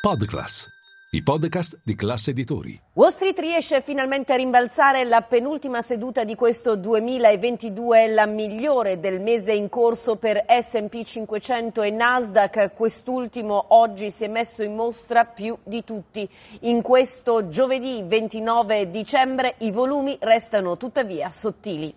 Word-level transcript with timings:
Podclass, 0.00 0.66
i 1.10 1.22
podcast 1.22 1.78
di 1.84 1.94
classe 1.94 2.30
editori. 2.30 2.80
Wall 2.94 3.10
Street 3.10 3.38
riesce 3.38 3.82
finalmente 3.82 4.32
a 4.32 4.36
rimbalzare 4.36 5.04
la 5.04 5.20
penultima 5.20 5.82
seduta 5.82 6.24
di 6.24 6.34
questo 6.34 6.74
2022, 6.74 8.08
la 8.08 8.24
migliore 8.24 8.98
del 8.98 9.20
mese 9.20 9.52
in 9.52 9.68
corso 9.68 10.16
per 10.16 10.46
S&P 10.48 11.04
500 11.04 11.82
e 11.82 11.90
Nasdaq. 11.90 12.72
Quest'ultimo 12.72 13.62
oggi 13.74 14.10
si 14.10 14.24
è 14.24 14.28
messo 14.28 14.62
in 14.62 14.74
mostra 14.74 15.26
più 15.26 15.54
di 15.64 15.84
tutti. 15.84 16.26
In 16.60 16.80
questo 16.80 17.50
giovedì 17.50 18.02
29 18.02 18.88
dicembre 18.88 19.56
i 19.58 19.70
volumi 19.70 20.16
restano 20.18 20.78
tuttavia 20.78 21.28
sottili. 21.28 21.94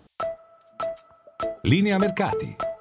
Linea 1.62 1.96
mercati. 1.96 2.73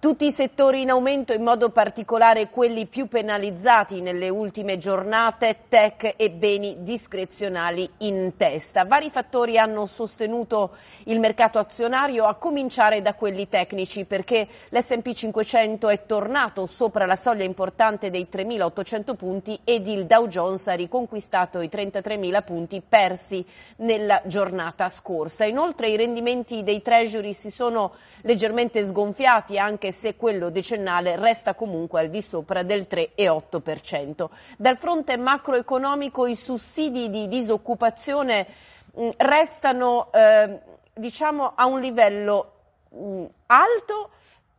Tutti 0.00 0.24
i 0.24 0.32
settori 0.32 0.80
in 0.80 0.88
aumento, 0.88 1.34
in 1.34 1.42
modo 1.42 1.68
particolare 1.68 2.48
quelli 2.48 2.86
più 2.86 3.06
penalizzati 3.06 4.00
nelle 4.00 4.30
ultime 4.30 4.78
giornate, 4.78 5.64
tech 5.68 6.14
e 6.16 6.30
beni 6.30 6.76
discrezionali 6.78 7.86
in 7.98 8.32
testa. 8.38 8.86
Vari 8.86 9.10
fattori 9.10 9.58
hanno 9.58 9.84
sostenuto 9.84 10.70
il 11.04 11.20
mercato 11.20 11.58
azionario, 11.58 12.24
a 12.24 12.36
cominciare 12.36 13.02
da 13.02 13.12
quelli 13.12 13.46
tecnici, 13.50 14.06
perché 14.06 14.48
l'S&P 14.70 15.12
500 15.12 15.90
è 15.90 16.06
tornato 16.06 16.64
sopra 16.64 17.04
la 17.04 17.16
soglia 17.16 17.44
importante 17.44 18.08
dei 18.08 18.26
3.800 18.32 19.14
punti 19.16 19.60
ed 19.64 19.86
il 19.86 20.06
Dow 20.06 20.28
Jones 20.28 20.66
ha 20.68 20.72
riconquistato 20.72 21.60
i 21.60 21.68
33.000 21.70 22.42
punti 22.42 22.80
persi 22.80 23.44
nella 23.76 24.22
giornata 24.24 24.88
scorsa. 24.88 25.44
Inoltre 25.44 25.90
i 25.90 25.96
rendimenti 25.98 26.62
dei 26.62 26.80
treasury 26.80 27.34
si 27.34 27.50
sono 27.50 27.92
leggermente 28.22 28.86
sgonfiati 28.86 29.58
anche 29.58 29.88
se 29.92 30.16
quello 30.16 30.50
decennale 30.50 31.16
resta 31.16 31.54
comunque 31.54 32.00
al 32.00 32.08
di 32.10 32.22
sopra 32.22 32.62
del 32.62 32.86
3,8%. 32.88 34.28
Dal 34.56 34.76
fronte 34.76 35.16
macroeconomico 35.16 36.26
i 36.26 36.34
sussidi 36.34 37.10
di 37.10 37.28
disoccupazione 37.28 38.46
mh, 38.94 39.08
restano 39.18 40.10
eh, 40.12 40.58
diciamo 40.94 41.52
a 41.54 41.66
un 41.66 41.80
livello 41.80 42.52
mh, 42.90 43.24
alto 43.46 44.10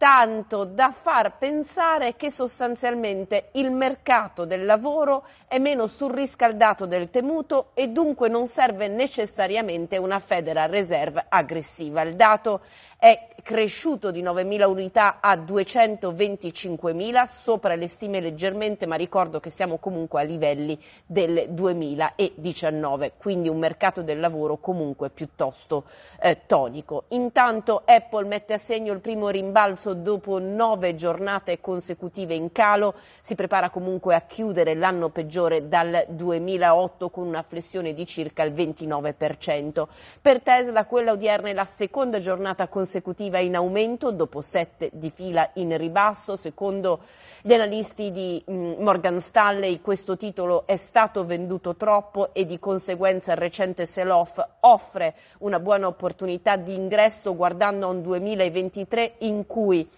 tanto 0.01 0.63
da 0.63 0.89
far 0.89 1.37
pensare 1.37 2.15
che 2.15 2.31
sostanzialmente 2.31 3.49
il 3.51 3.69
mercato 3.69 4.45
del 4.45 4.65
lavoro 4.65 5.27
è 5.47 5.59
meno 5.59 5.85
surriscaldato 5.85 6.87
del 6.87 7.11
temuto 7.11 7.69
e 7.75 7.89
dunque 7.89 8.27
non 8.27 8.47
serve 8.47 8.87
necessariamente 8.87 9.97
una 9.97 10.17
Federal 10.17 10.69
Reserve 10.69 11.23
aggressiva. 11.29 12.01
Il 12.01 12.15
dato 12.15 12.61
è 12.97 13.27
cresciuto 13.41 14.11
di 14.11 14.21
9.000 14.21 14.67
unità 14.67 15.19
a 15.19 15.35
225.000, 15.35 17.23
sopra 17.25 17.75
le 17.75 17.87
stime 17.87 18.19
leggermente, 18.19 18.85
ma 18.85 18.95
ricordo 18.95 19.39
che 19.39 19.49
siamo 19.49 19.77
comunque 19.77 20.21
a 20.21 20.23
livelli 20.23 20.79
del 21.05 21.45
2019, 21.49 23.13
quindi 23.17 23.49
un 23.49 23.57
mercato 23.57 24.01
del 24.01 24.19
lavoro 24.19 24.57
comunque 24.57 25.09
piuttosto 25.09 25.85
eh, 26.21 26.41
tonico. 26.45 27.05
Intanto 27.09 27.83
Apple 27.85 28.25
mette 28.25 28.53
a 28.53 28.57
segno 28.57 28.93
il 28.93 28.99
primo 28.99 29.29
rimbalzo 29.29 29.93
dopo 29.93 30.39
nove 30.39 30.95
giornate 30.95 31.59
consecutive 31.59 32.33
in 32.33 32.51
calo, 32.51 32.95
si 33.21 33.35
prepara 33.35 33.69
comunque 33.69 34.15
a 34.15 34.21
chiudere 34.21 34.73
l'anno 34.75 35.09
peggiore 35.09 35.67
dal 35.67 36.05
2008 36.07 37.09
con 37.09 37.27
una 37.27 37.41
flessione 37.41 37.93
di 37.93 38.05
circa 38.05 38.43
il 38.43 38.53
29%. 38.53 39.87
Per 40.21 40.41
Tesla 40.41 40.85
quella 40.85 41.11
odierna 41.11 41.49
è 41.49 41.53
la 41.53 41.65
seconda 41.65 42.19
giornata 42.19 42.67
consecutiva 42.67 43.30
consecutiva 43.31 43.39
in 43.39 43.55
aumento 43.55 44.11
dopo 44.11 44.41
sette 44.41 44.89
di 44.93 45.09
fila 45.09 45.49
in 45.53 45.75
ribasso. 45.77 46.35
Secondo 46.35 46.99
gli 47.41 47.53
analisti 47.53 48.11
di 48.11 48.43
mm, 48.49 48.81
Morgan 48.83 49.19
Stanley 49.19 49.81
questo 49.81 50.17
titolo 50.17 50.67
è 50.67 50.75
stato 50.75 51.25
venduto 51.25 51.75
troppo 51.75 52.33
e 52.33 52.45
di 52.45 52.59
conseguenza 52.59 53.31
il 53.31 53.37
recente 53.37 53.85
sell-off 53.85 54.39
offre 54.59 55.15
una 55.39 55.59
buona 55.59 55.87
opportunità 55.87 56.55
di 56.57 56.75
ingresso 56.75 57.35
guardando 57.35 57.87
a 57.87 57.89
un 57.89 58.01
2023 58.03 59.13
in 59.19 59.47
cui 59.47 59.89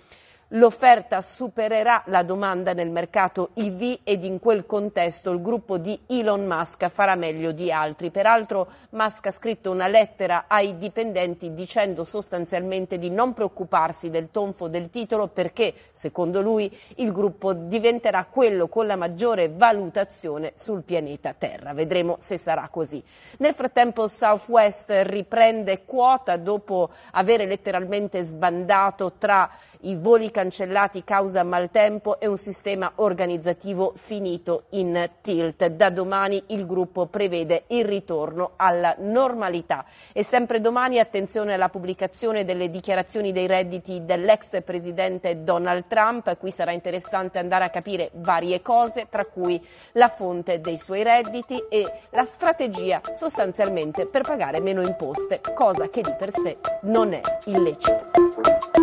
L'offerta 0.56 1.22
supererà 1.22 2.04
la 2.08 2.22
domanda 2.22 2.74
nel 2.74 2.92
mercato 2.92 3.50
EV 3.56 4.02
ed 4.04 4.24
in 4.24 4.40
quel 4.40 4.68
contesto 4.68 5.32
il 5.32 5.42
gruppo 5.42 5.80
di 5.80 6.00
Elon 6.06 6.46
Musk 6.46 6.90
farà 6.90 7.16
meglio 7.16 7.52
di 7.52 7.72
altri. 7.72 8.12
Peraltro 8.12 8.68
Musk 8.92 9.26
ha 9.26 9.32
scritto 9.32 9.72
una 9.72 9.88
lettera 9.88 10.46
ai 10.48 10.78
dipendenti 10.78 11.56
dicendo 11.56 12.04
sostanzialmente 12.04 13.00
di 13.00 13.10
non 13.10 13.34
preoccuparsi 13.34 14.12
del 14.12 14.30
tonfo 14.30 14.68
del 14.68 14.92
titolo 14.92 15.28
perché, 15.28 15.74
secondo 15.92 16.40
lui, 16.40 16.72
il 16.98 17.12
gruppo 17.12 17.54
diventerà 17.54 18.24
quello 18.26 18.68
con 18.68 18.86
la 18.86 18.96
maggiore 18.96 19.50
valutazione 19.50 20.52
sul 20.54 20.84
pianeta 20.84 21.34
Terra. 21.34 21.74
Vedremo 21.74 22.18
se 22.20 22.38
sarà 22.38 22.68
così. 22.70 23.04
Nel 23.40 23.56
frattempo 23.56 24.08
Southwest 24.08 24.92
riprende 25.06 25.84
quota 25.84 26.38
dopo 26.38 26.92
aver 27.14 27.48
letteralmente 27.48 28.22
sbandato 28.22 29.14
tra 29.18 29.50
i 29.84 29.96
voli 29.96 30.32
cancellati 30.32 31.04
causa 31.04 31.44
maltempo 31.44 32.20
e 32.20 32.28
un 32.28 32.38
sistema 32.38 32.92
organizzativo 32.96 33.94
finito 33.96 34.66
in 34.72 35.10
tilt. 35.22 35.66
Da 35.68 35.90
domani 35.90 36.44
il 36.48 36.66
gruppo 36.66 37.08
prevede 37.08 37.64
il 37.68 37.86
ritorno 37.86 38.52
alla 38.56 38.96
normalità. 39.00 39.86
E 40.12 40.24
sempre 40.24 40.62
domani 40.62 41.00
attenzione 41.00 41.54
alla 41.54 41.70
pubblicazione 41.70 42.46
delle 42.46 42.70
dichiarazioni 42.70 43.32
dei 43.32 43.48
redditi 43.48 44.06
dell'ex 44.06 44.62
presidente 44.64 45.44
Donald 45.44 45.86
Trump. 45.88 46.38
Qui 46.38 46.52
sarà 46.52 46.72
interessante 46.72 47.40
andare 47.40 47.66
a 47.66 47.70
capire 47.70 48.10
varie 48.16 48.62
cose, 48.62 49.08
tra 49.10 49.26
cui 49.26 49.62
la 49.94 50.08
fonte 50.08 50.62
dei 50.62 50.78
suoi 50.78 51.04
redditi 51.04 51.62
e 51.70 51.86
la 52.12 52.24
strategia 52.24 53.02
sostanzialmente 53.14 54.06
per 54.06 54.22
pagare 54.22 54.60
meno 54.60 54.82
imposte, 54.82 55.42
cosa 55.54 55.90
che 55.90 56.02
di 56.02 56.14
per 56.18 56.32
sé 56.32 56.58
non 56.84 57.14
è 57.14 57.22
illecita. 57.46 58.83